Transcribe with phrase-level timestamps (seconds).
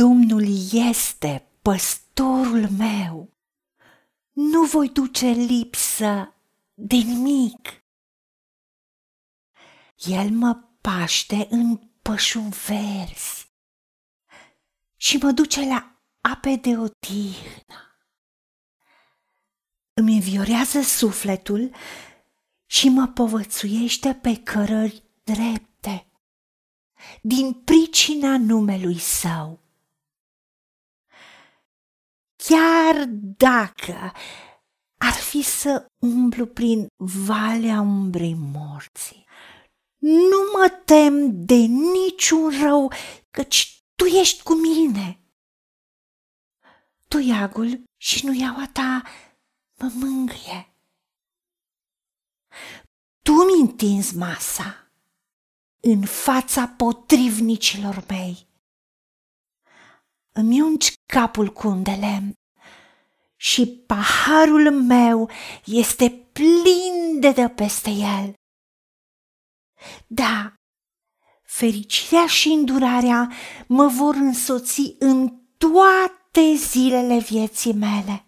[0.00, 3.32] Domnul este păstorul meu.
[4.32, 6.34] Nu voi duce lipsă
[6.74, 7.84] de nimic.
[9.96, 13.52] El mă paște în pășun verzi
[14.96, 17.98] și mă duce la ape de odihnă.
[19.92, 21.74] Îmi înviorează sufletul
[22.66, 26.10] și mă povățuiește pe cărări drepte,
[27.22, 29.69] din pricina numelui său.
[32.44, 33.04] Chiar
[33.36, 34.12] dacă
[34.96, 39.26] ar fi să umblu prin valea umbrei morții,
[39.98, 42.92] nu mă tem de niciun rău,
[43.30, 45.24] căci tu ești cu mine.
[47.08, 49.02] Tu iagul și nu iau ta
[49.78, 50.74] mă mângâie.
[53.22, 54.92] Tu mi întinzi masa
[55.80, 58.49] în fața potrivnicilor mei.
[60.32, 62.32] Îmi ungi capul cu un de lemn
[63.36, 65.30] și paharul meu
[65.64, 68.34] este plin de dă peste el.
[70.06, 70.54] Da,
[71.42, 73.32] fericirea și îndurarea
[73.66, 78.24] mă vor însoți în toate zilele vieții mele.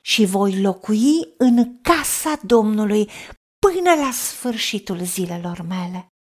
[0.00, 3.10] Și voi locui în casa Domnului
[3.58, 6.11] până la sfârșitul zilelor mele.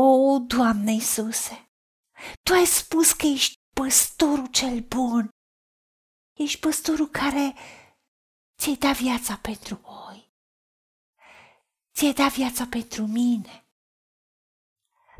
[0.00, 1.70] O, Doamne Iisuse,
[2.42, 5.28] Tu ai spus că ești păstorul cel bun.
[6.38, 7.54] Ești păstorul care
[8.58, 10.32] ți-ai dat viața pentru oi.
[11.94, 13.66] Ți-ai dat viața pentru mine.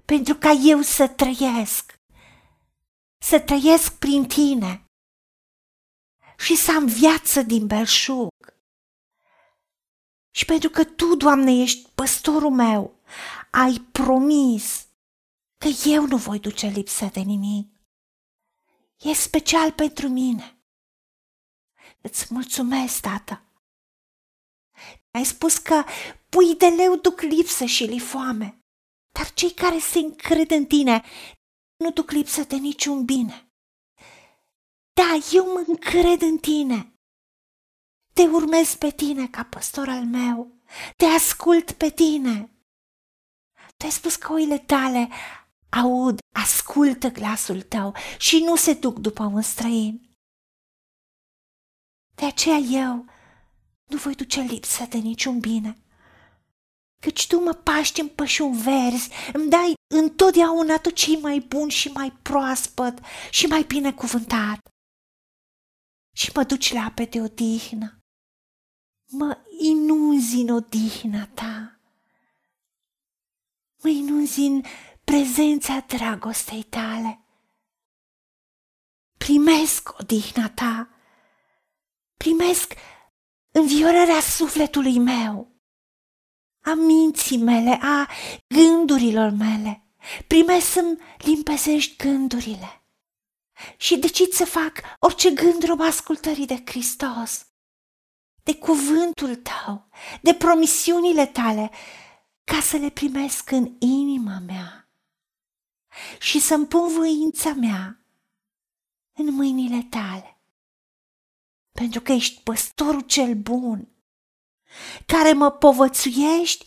[0.05, 1.95] Pentru ca eu să trăiesc.
[3.23, 4.85] Să trăiesc prin tine.
[6.39, 8.29] Și să am viață din belșug.
[10.31, 12.98] Și pentru că Tu, Doamne, ești păstorul meu,
[13.59, 14.87] ai promis
[15.57, 17.81] că eu nu voi duce lipsă de nimic.
[18.99, 20.63] E special pentru mine.
[22.01, 23.43] Îți mulțumesc, tată.
[25.11, 25.85] Ai spus că
[26.29, 28.65] pui de leu duc lipsă și li foame,
[29.13, 31.05] dar cei care se încred în tine
[31.77, 33.53] nu duc lipsă de niciun bine.
[34.93, 36.93] Da, eu mă încred în tine.
[38.13, 40.53] Te urmez pe tine ca păstor al meu.
[40.97, 42.58] Te ascult pe tine.
[43.79, 45.09] Tu ai spus că oile tale
[45.69, 50.17] aud, ascultă glasul tău și nu se duc după un străin.
[52.15, 53.05] De aceea eu
[53.85, 55.83] nu voi duce lipsă de niciun bine.
[57.03, 61.89] Căci tu mă paști în pășun verzi, îmi dai întotdeauna tot ce mai bun și
[61.89, 62.99] mai proaspăt
[63.31, 64.59] și mai binecuvântat.
[66.17, 67.99] Și mă duci la ape de odihnă.
[69.11, 71.78] Mă inunzi în odihna ta.
[73.83, 74.63] Mă inunzi în
[75.05, 77.21] prezența dragostei tale.
[79.17, 80.89] Primesc odihna ta,
[82.17, 82.75] primesc
[83.51, 85.53] înviorarea sufletului meu,
[86.61, 88.09] a minții mele, a
[88.47, 89.83] gândurilor mele.
[90.27, 92.83] Primesc să-mi limpezești gândurile
[93.77, 97.47] și decid să fac orice gând rob ascultării de Hristos,
[98.43, 99.89] de cuvântul tău,
[100.23, 101.71] de promisiunile tale,
[102.49, 104.89] ca să le primesc în inima mea
[106.19, 108.01] și să-mi pun voința mea
[109.13, 110.39] în mâinile tale.
[111.73, 113.89] Pentru că ești păstorul cel bun,
[115.07, 116.67] care mă povățuiești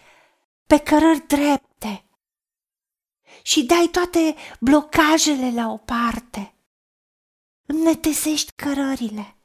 [0.67, 2.05] pe cărări drepte
[3.41, 6.53] și dai toate blocajele la o parte.
[7.65, 9.35] Îmi netezești cărările.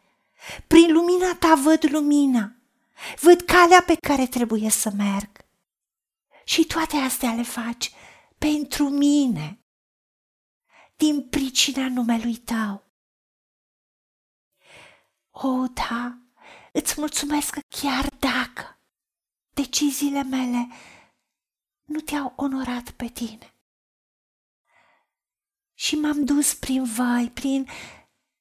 [0.67, 2.57] Prin lumina ta văd lumina,
[3.21, 5.46] văd calea pe care trebuie să merg.
[6.49, 7.93] Și toate astea le faci
[8.39, 9.65] pentru mine
[10.97, 12.85] din pricina numelui tău.
[15.31, 16.19] O, da,
[16.73, 18.81] îți mulțumesc că chiar dacă
[19.55, 20.69] deciziile mele
[21.85, 23.55] nu te-au onorat pe tine.
[25.75, 27.69] Și m-am dus prin vai, prin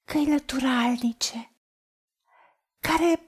[0.03, 1.55] căi lăturalnice,
[2.79, 3.19] care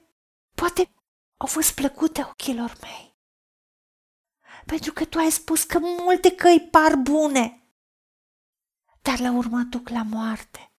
[0.54, 0.90] poate
[1.36, 3.07] au fost plăcute ochilor mei.
[4.68, 7.68] Pentru că tu ai spus că multe căi par bune,
[9.02, 10.72] dar la urmă duc la moarte.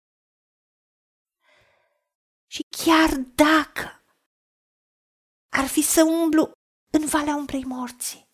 [2.47, 4.03] Și chiar dacă
[5.49, 6.51] ar fi să umblu
[6.91, 8.29] în valea umbrei morții,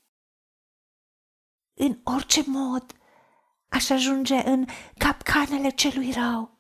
[1.80, 2.94] în orice mod
[3.70, 4.66] aș ajunge în
[4.98, 6.55] capcanele celui rău.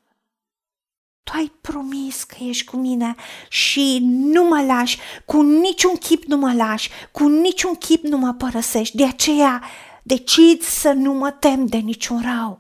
[1.25, 3.16] Tu ai promis că ești cu mine
[3.50, 8.33] și nu mă lași, cu niciun chip nu mă lași, cu niciun chip nu mă
[8.33, 8.95] părăsești.
[8.95, 9.63] De aceea
[10.04, 12.60] decid să nu mă tem de niciun rău.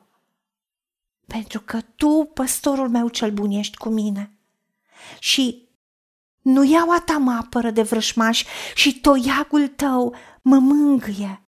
[1.27, 4.37] Pentru că tu, păstorul meu cel bun, ești cu mine.
[5.19, 5.67] Și
[6.41, 8.45] nu iau ta mă apără de vrășmași
[8.75, 11.41] și toiagul tău mă mângâie.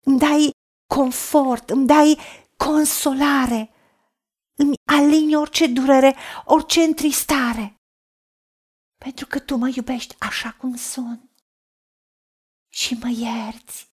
[0.00, 0.50] Îmi dai
[0.86, 2.18] confort, îmi dai
[2.56, 3.73] consolare,
[4.56, 7.74] îmi alini orice durere, orice întristare.
[8.96, 11.30] Pentru că tu mă iubești așa cum sunt
[12.68, 13.92] și mă ierți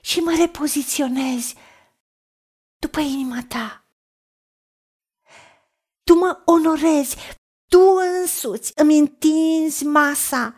[0.00, 1.54] și mă repoziționezi
[2.78, 3.86] după inima ta.
[6.02, 7.16] Tu mă onorezi,
[7.68, 7.80] tu
[8.20, 10.56] însuți îmi întinzi masa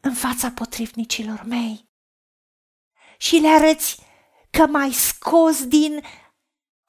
[0.00, 1.88] în fața potrivnicilor mei
[3.18, 4.02] și le arăți
[4.50, 6.02] că m-ai scos din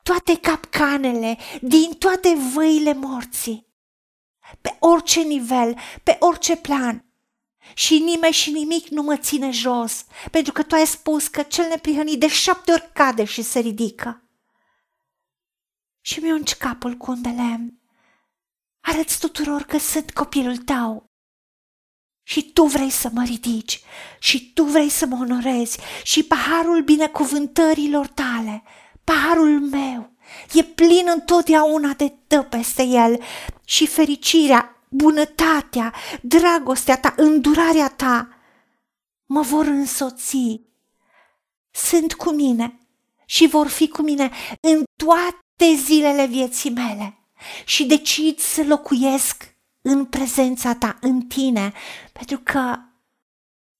[0.10, 3.68] toate capcanele, din toate văile morții,
[4.62, 7.06] pe orice nivel, pe orice plan.
[7.74, 11.68] Și nimeni și nimic nu mă ține jos, pentru că tu ai spus că cel
[11.68, 14.24] neprihănit de șapte ori cade și se ridică.
[16.02, 17.80] Și mi-a unci capul cu un de lemn.
[18.82, 21.12] Arăți tuturor că sunt copilul tău
[22.24, 23.82] și tu vrei să mă ridici
[24.20, 28.64] și tu vrei să mă onorezi și paharul binecuvântărilor tale,
[29.10, 30.12] paharul meu,
[30.54, 33.24] e plin întotdeauna de dă peste el
[33.66, 38.28] și fericirea, bunătatea, dragostea ta, îndurarea ta
[39.26, 40.62] mă vor însoți.
[41.72, 42.80] Sunt cu mine
[43.26, 47.18] și vor fi cu mine în toate zilele vieții mele
[47.66, 51.74] și decid să locuiesc în prezența ta, în tine,
[52.14, 52.76] pentru că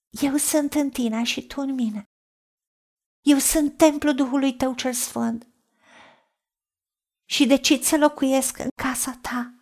[0.10, 2.09] eu sunt în tine și tu în mine.
[3.30, 5.48] Eu sunt templul Duhului tău cel sfânt
[7.26, 9.54] și decid să locuiesc în casa ta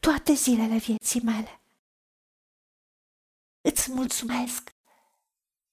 [0.00, 1.62] toate zilele vieții mele.
[3.60, 4.70] Îți mulțumesc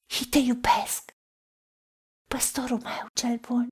[0.05, 1.11] și te iubesc,
[2.27, 3.67] păstorul meu cel bun.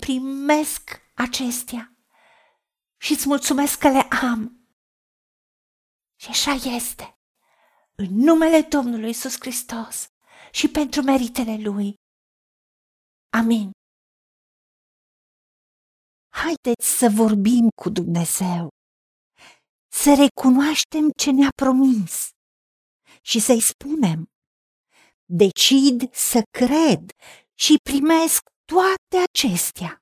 [0.00, 1.96] Primesc acestea
[2.96, 4.68] și îți mulțumesc că le am.
[6.20, 7.18] Și așa este.
[7.94, 10.15] În numele Domnului Isus Hristos
[10.58, 11.94] și pentru meritele Lui.
[13.38, 13.70] Amin.
[16.28, 18.68] Haideți să vorbim cu Dumnezeu,
[19.92, 22.28] să recunoaștem ce ne-a promis
[23.22, 24.24] și să-i spunem,
[25.24, 27.02] decid să cred
[27.54, 28.40] și primesc
[28.72, 29.98] toate acestea.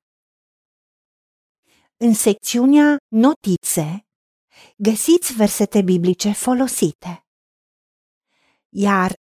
[1.96, 4.06] În secțiunea Notițe
[4.76, 7.12] găsiți versete biblice folosite.
[8.68, 9.22] Iar